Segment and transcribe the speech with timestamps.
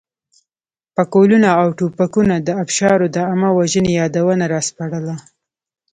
[0.95, 5.15] پکولونه او توپکونو د ابشارو د عامه وژنې یادونه راسپړله.